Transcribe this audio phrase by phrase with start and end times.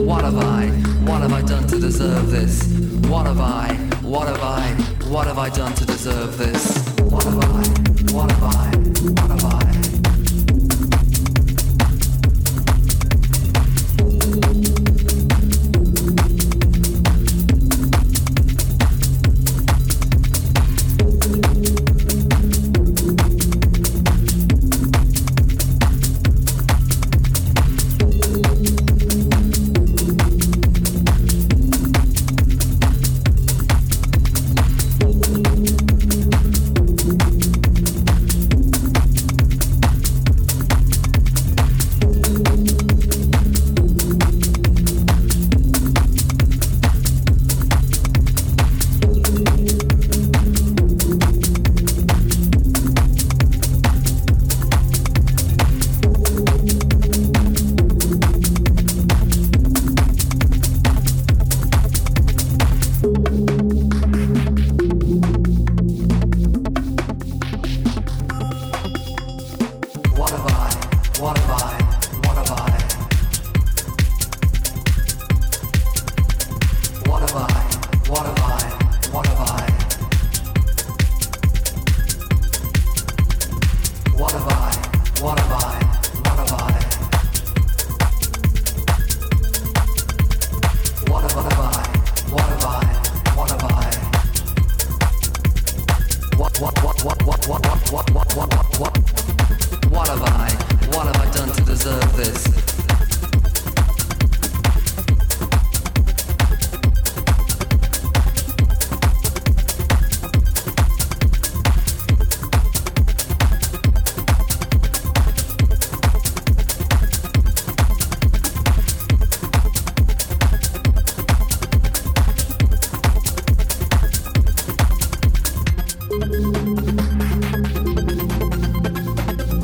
[0.00, 0.68] What have I?
[1.04, 2.66] What have I done to deserve this?
[3.08, 3.74] What have I?
[4.02, 4.72] What have I?
[5.08, 6.88] What have I done to deserve this?
[7.00, 7.62] What have I?
[8.12, 8.70] What have I?
[9.20, 9.69] What have I?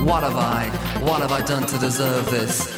[0.06, 0.68] What have I?
[1.00, 2.75] What have I done to deserve this?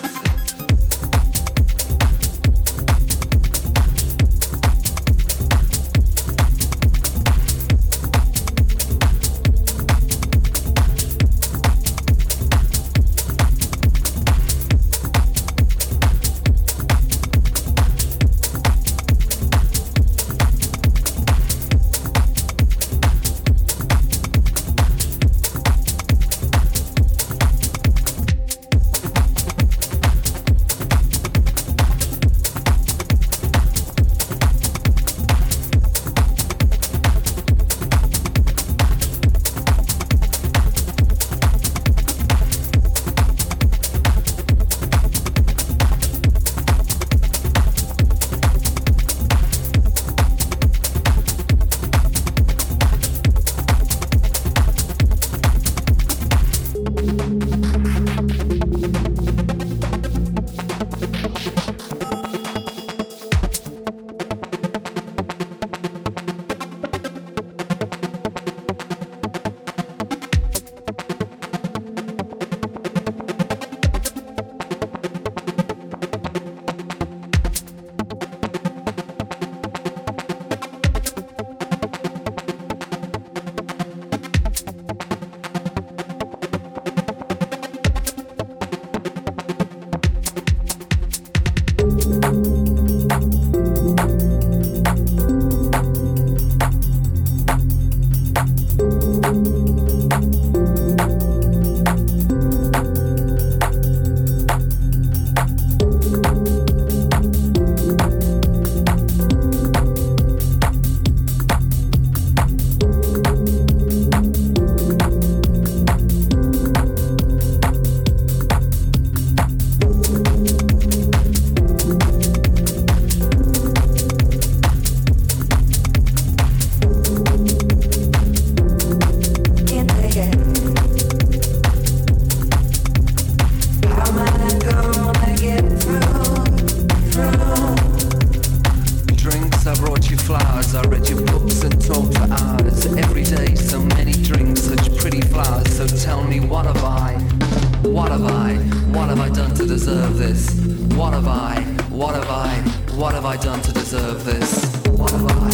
[149.79, 150.61] Deserve this?
[150.97, 151.61] What have I?
[151.91, 152.57] What have I?
[152.97, 154.77] What have I done to deserve this?
[154.87, 155.51] What have I?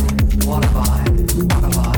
[0.47, 1.11] What have I?
[1.55, 1.94] What have I?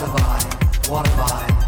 [0.00, 1.59] what a vibe, what a vibe.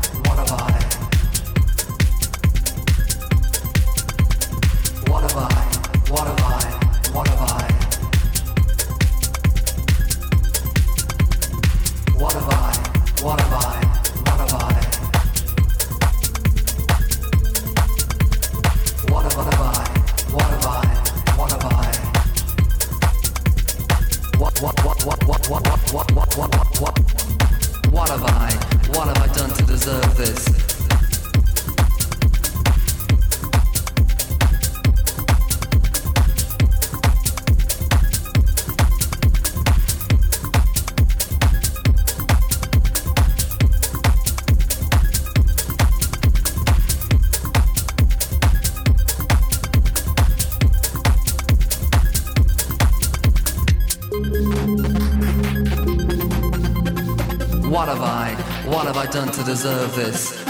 [57.72, 58.34] What have I,
[58.66, 60.41] what have I done to deserve this?